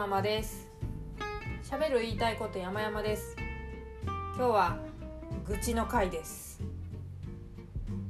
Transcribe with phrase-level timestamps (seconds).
[0.00, 0.66] ママです。
[1.62, 3.36] 喋る言いたいこと山々です。
[4.34, 4.78] 今日は
[5.46, 6.62] 愚痴の回です、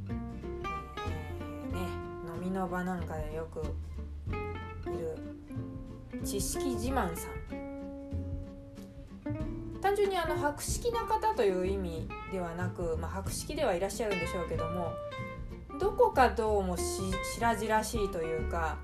[0.09, 1.81] えーね
[2.33, 3.61] 飲みの場なんかでよく
[4.89, 5.19] いる
[6.25, 7.31] 知識自慢さん。
[9.83, 14.93] 単純にあの博識な方という意味ではなく、まあ、博識ではいらっしゃるんでしょうけども
[15.81, 16.83] どこかどうもし
[17.35, 18.79] 白々しいというか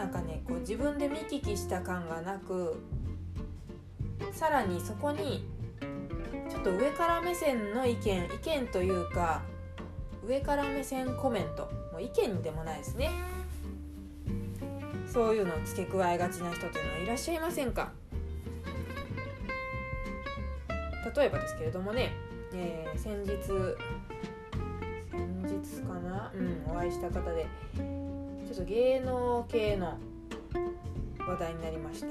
[0.00, 2.82] なんかねこう自分で見聞きした感がなく
[4.32, 5.44] さらにそこに
[6.48, 9.42] ちょっと上から目線の意見意見というか
[10.26, 11.70] 上から目線コメント。
[11.92, 13.10] もう意見でもないですね。
[15.06, 17.92] そういうのを付け加えがちな人というのはいらっしゃいませんか？
[21.14, 22.12] 例えばですけれどもね、
[22.54, 23.36] えー先日
[25.10, 27.46] 先日かな、うん、お会いした方で
[28.50, 29.96] ちょっと芸能系の
[31.20, 32.06] 話題になりまして。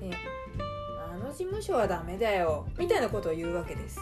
[0.00, 0.16] で
[1.12, 2.66] あの事務所はダメだよ。
[2.78, 4.00] みたいなことを言うわけです。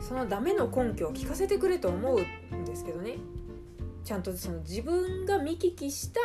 [0.00, 2.20] そのダメの根拠を聞かせてくれと思う
[2.56, 3.18] んですけどね。
[4.02, 6.20] ちゃんとその自分が見聞きした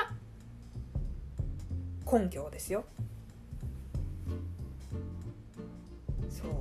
[2.11, 2.85] 根拠ですよ。
[6.31, 6.51] そう。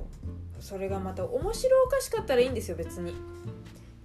[0.59, 3.15] それがまた面白おかしかったらいいんですよ別に。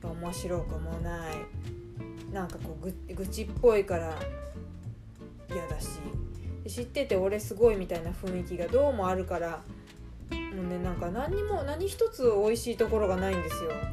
[0.09, 1.34] 面白くもない。
[2.33, 4.15] なんかこうぐ愚痴っぽいから
[5.48, 5.98] 嫌だし。
[6.67, 9.62] 知ってて俺すごいみたいな雰囲気がどうもあるから。
[10.31, 13.71] もうねなんか何にも何一つ美味しいところがないんですよ。
[13.71, 13.89] なんか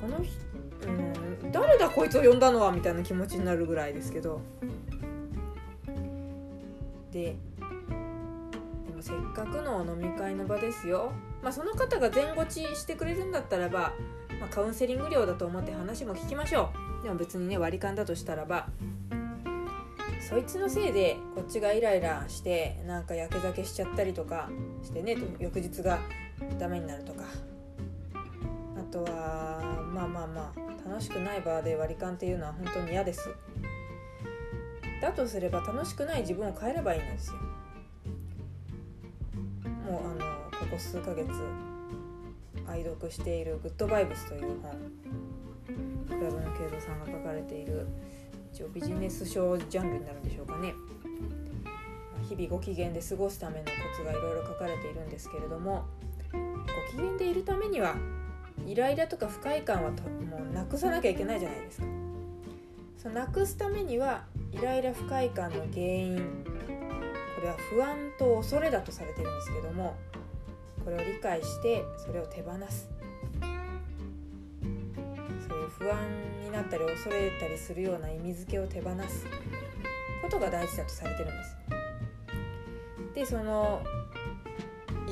[0.00, 0.34] この人
[0.86, 0.90] う
[1.48, 4.40] ん誰だこいつを呼んだのはみたいな気持ちになるぐらいですけど。
[7.12, 7.36] でで
[8.94, 11.12] もせっかくの飲み会の場ですよ。
[11.42, 13.92] まあその方が全ごちしてくれるんだったらば、
[14.40, 17.04] まあ、カウンセリング料だと思って話も聞きましょう。
[17.04, 18.68] でも別にね割り勘だとしたらば。
[20.20, 24.50] そいつのせいでこっちがイライラしてなんかやけ酒しちゃったりとか
[24.82, 26.00] してね翌日が
[26.58, 27.24] ダメになるとか。
[28.76, 29.60] あとは
[29.92, 33.28] まあまあまあ楽しくない場で割り勘っていうのは本当に嫌です。
[35.00, 37.34] だとすれば楽しくない自分を変えればいいんですよ。
[40.70, 41.28] ここ数ヶ月
[42.66, 44.70] 愛読している「グッドバイブス」という本
[46.06, 47.86] クラブの慶三さんが書かれている
[48.52, 50.74] 一応ビジネス書ジャンルになるんでしょうかね。
[52.28, 55.86] 日々ご機嫌で過ごすためのコツがいろいろ書かれているんですけれども
[56.32, 57.94] ご機嫌でいるためには
[58.66, 59.96] イライラとか不快感はも
[60.50, 61.86] うなくさなきゃいけないじゃないですか。
[62.98, 66.16] そのなくすためにはイライラ不快感の原因
[67.36, 69.96] これは不安と恐れだとされているんですけども
[70.88, 72.88] これを理解してそれを手放す。
[75.46, 75.98] そういう不安
[76.42, 79.26] になったり恐れたりするような意味付けを手放す。
[80.22, 81.56] ことが大事だとされてるんです。
[83.14, 83.82] でその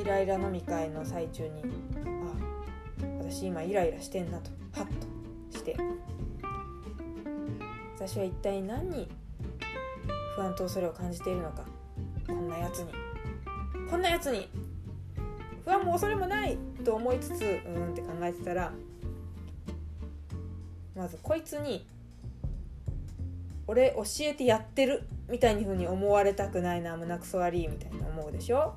[0.00, 1.62] イライラ飲み会の最中に
[2.06, 5.76] あ私今イライラしてんなとハッとして。
[7.97, 9.10] 私は一体何に
[10.36, 11.66] 不安と恐れを感じているのか。
[12.26, 12.94] こんなやつに。
[13.91, 14.48] こんなやつに
[15.66, 18.72] 不安も恐れもないと思いつつうんって考えてたら
[20.94, 21.84] まずこいつに
[23.66, 28.77] 俺教えてやってるみたいに風に思われたくないな胸くそ悪いみたいな思うでしょ？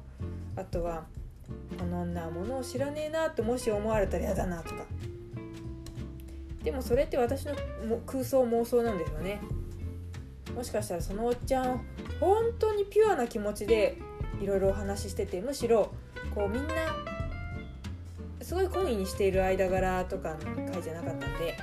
[0.56, 1.06] あとは
[1.78, 4.84] この女は物を知らねえなってもし思われたら嫌だなとか。
[6.64, 7.54] でもそれって私の
[8.06, 9.40] 空想妄想なんですよね。
[10.56, 11.86] もしかしたらそのおっちゃん
[12.20, 14.00] 本当にピュアな気持ちで
[14.42, 15.94] いろいろお話ししててむしろ
[16.34, 16.74] こうみんな
[18.42, 21.56] すごい懇意にしている間柄とかの回じゃなかったんで、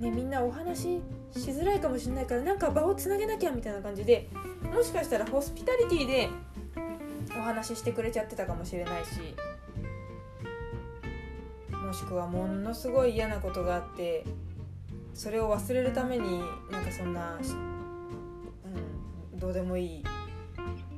[0.00, 1.02] ね、みんなお話し
[1.36, 4.28] しづらいかもしれないからなんか場をつなげなきゃみたいな感じで
[4.62, 6.28] もしかしたらホスピタリティで
[7.38, 9.34] お話ししてくれちゃってたかもしれないし
[11.72, 14.24] もしくはものすごい嫌なことがあって
[15.14, 16.40] それを忘れるために
[16.70, 17.38] なんかそんな、
[19.32, 20.04] うん、どうでもいい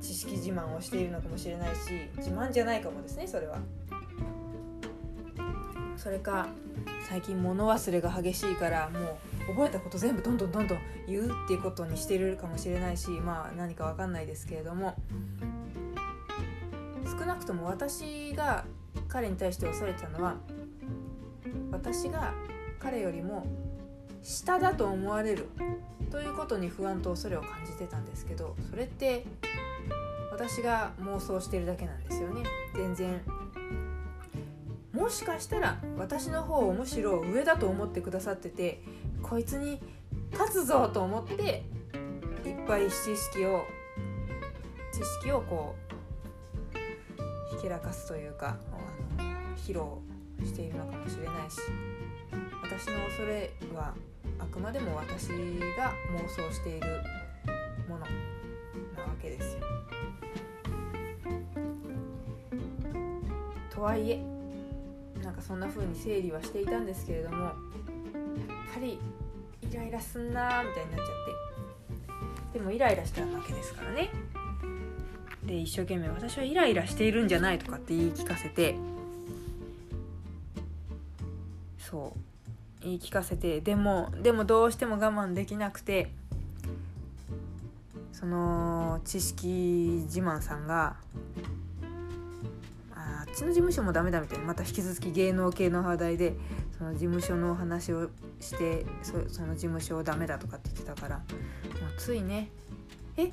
[0.01, 1.79] 知識自慢をしているのかもしれないし
[2.17, 3.57] 自慢じゃないかもですねそれは。
[5.97, 6.47] それか
[7.09, 9.17] 最近物忘れが激しいからも
[9.49, 10.77] う覚えたこと全部どんどんどんどん
[11.07, 14.95] 言うっていうことにしてるかもしれないしまあ何か分かんないですけれども
[17.05, 18.65] 少なくとも私が
[19.07, 20.35] 彼に対して恐れてたのは
[21.71, 22.33] 私が
[22.79, 23.45] 彼よりも
[24.21, 25.47] 下だと思われる
[26.11, 29.25] ということに不安と恐れを感じてたんですけどそれって
[30.37, 32.43] 私が妄想してるだけなんですよね
[32.75, 33.21] 全然
[34.93, 38.83] もしかしたら私の方をむしろ上だと思ってくださってて
[39.23, 39.81] こいつに
[40.33, 41.63] 勝つぞと思って
[42.45, 43.65] いっぱい知識を
[44.93, 45.75] 知識をこ
[47.51, 48.57] うひけらかすというか
[49.17, 49.85] あの披露
[50.47, 51.57] しているのかもしれないし
[52.61, 53.95] 私の恐れは
[54.37, 55.29] あくまでも私
[55.77, 56.87] が妄想している
[57.89, 58.05] もの
[58.95, 59.61] なわけですよ。
[63.77, 64.19] とはいえ
[65.23, 67.53] なんかそんな風に整理はしていたんですけれどもやっ
[68.73, 68.99] ぱり
[69.61, 74.09] イライラすんなみたいになっちゃってでもイライラしたわけですからね。
[75.43, 78.75] で一生懸命私はイライラしているんじゃないとかって言い聞かせて
[81.77, 82.13] そ
[82.81, 86.09] う言い聞かせてでもでもどうしても我慢できなくて
[88.11, 90.97] その知識自慢さんが
[93.31, 96.35] っちの事務所もダメだみたいなまた引き続き芸能系の話題で
[96.77, 98.09] その事務所のお話を
[98.39, 101.27] してその事務所をダメだとかって言ってたからもう
[101.97, 102.49] ついね
[103.17, 103.29] え？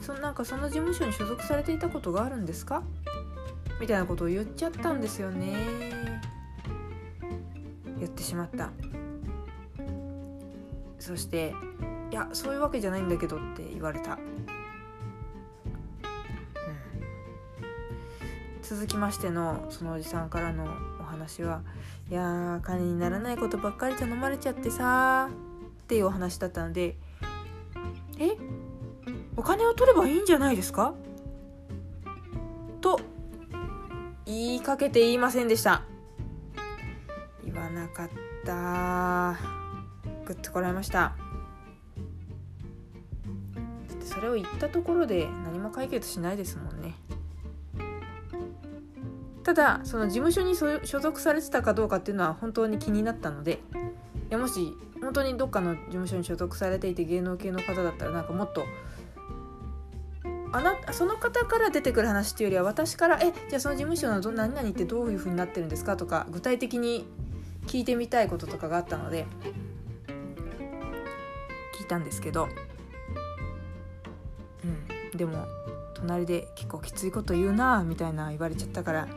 [0.00, 2.82] そなんかその事務所に所属されていたことがあるんですか？
[3.80, 5.54] みたいなことを言っちゃったんですよね。
[7.98, 8.70] 言ってしまった。
[10.98, 11.54] そして
[12.10, 14.18] 「いやそういうわけじゃないんだけど」って言われた、
[18.64, 20.64] 続きましてのそのおじさんからの
[20.98, 21.60] お話は
[22.10, 25.28] 「いや金にならないことばっかり頼まれちゃってさ」
[25.84, 26.96] っていうお話だったので
[28.18, 28.36] 「え
[29.36, 30.94] お金を取ればいいんじゃないですか?」
[32.80, 33.00] と
[34.24, 35.82] 言いかけて言いませんでした。
[37.44, 38.08] 言わなかっ
[38.44, 39.36] た
[40.26, 41.14] グッとこらえました。
[44.00, 46.94] それを言ったところで何も解決しないですもんね。
[49.54, 53.56] だその事務所に所属されてたかどうかっていうのは本当に気になったのでい
[54.30, 58.64] やもし本当にどっかの事務所に所属されていて芸能系の方だったらなんかもっと
[60.52, 67.06] あなその方から出てくる話っていうよりは私から「えじゃあその事務所のど何々ってどういう風になってるんですか?」とか具体的に
[67.66, 69.26] 聞いてみたいこととかがあったので
[71.78, 72.48] 聞いたんですけど
[74.64, 75.44] うんでも
[75.94, 79.08] 隣で結構きついこと言うなみたいな言われちゃったから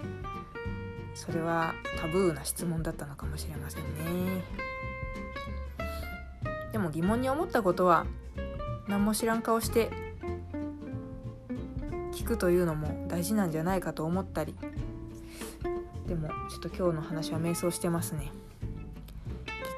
[1.17, 4.43] それはタブーな質問だったのかもしれませんね。
[6.71, 8.05] でも疑問に思ったことは
[8.87, 9.89] 何も知らん顔して
[12.13, 14.55] 聞くというのも大事なんじゃないかと思ったり。
[16.05, 18.31] でもちょっと今日の話は迷走してますね。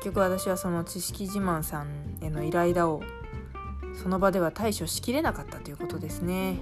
[0.02, 1.88] 結局私はその知識自慢さん
[2.22, 3.02] へのイライラを
[4.02, 6.58] その場では対処しきれなかったということですね。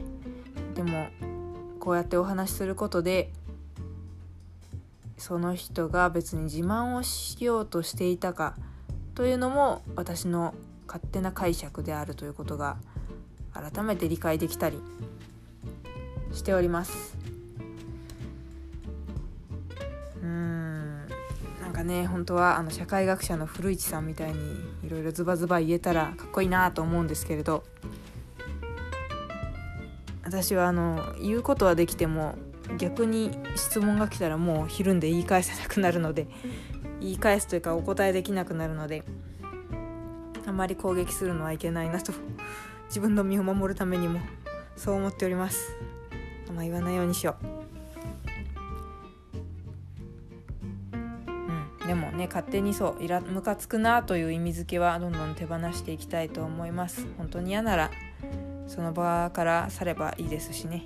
[0.76, 1.08] でも
[1.80, 3.34] こうやってお話しすることで
[5.18, 8.56] その人が別に自慢をしようとしていたか
[9.16, 10.54] というのも私の
[10.86, 12.78] 勝手な解釈であるということが
[13.54, 14.80] 改めて理解できたり
[16.32, 17.18] しております。
[20.22, 21.08] うん。
[21.62, 24.38] なんかね本当はあの社会学者の古市さんみたいに
[24.84, 27.64] いろいろズバズバ言えたらかっこいいなと思うんですけれど。
[30.24, 32.36] 私はあの言うことはできても
[32.78, 36.28] 逆に質問が来たらもうひるんで言い返せなくなるので
[37.00, 39.04] 言い返すというかお答えできなくなるので
[40.46, 42.14] あまり攻撃するのはいけないなと
[42.88, 44.20] 自分の身を守るためにも
[44.76, 45.76] そう思っております。
[46.48, 47.46] あんま言わないようにしよう。
[51.82, 57.92] うん、でもね勝手にそうイラムカつくなという意味付けはどんどん手放していきたいと思います本当に嫌なら
[58.68, 60.86] その場から去ればいいですしね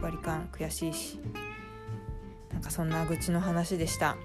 [0.00, 1.20] 割り勘悔しいし
[2.52, 4.16] なんかそんな愚痴の話でした。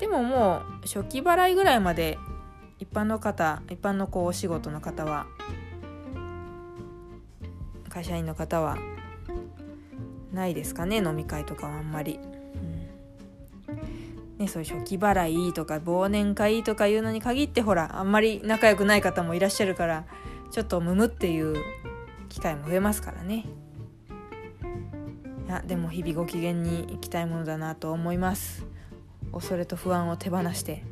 [0.00, 2.18] でももう初期払いぐらいまで
[2.80, 5.26] 一般の方一般のこうお仕事の方は
[7.88, 8.76] 会社員の方は
[10.32, 12.18] ないですかね飲み会とかはあんまり。
[13.68, 14.38] うん。
[14.38, 20.04] ね、そういう初期払いとか忘年会とかいうのに限ってほらあんまり仲良くない方もいらっしゃるから
[20.50, 21.54] ちょっとムムっていう
[22.28, 23.44] 機会も増えますからね。
[25.52, 28.66] やでも日々ご機嫌に行きたいものだなと思います。
[29.32, 30.72] 恐れと不安を手放して。
[30.72, 30.82] はい。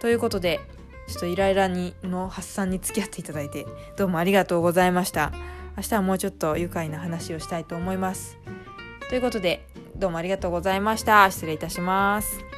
[0.00, 0.60] ということで
[1.08, 5.32] ちょっとイライラにの発散に付き合っていただいてどうもありがとうございました。
[5.76, 8.38] 明日はもうちょっと愉快な話をしたいと思います。
[9.08, 11.30] ということでどうもありがとうございました。
[11.30, 12.55] 失礼いたします。